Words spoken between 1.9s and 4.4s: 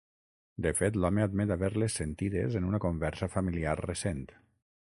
sentides en una conversa familiar recent.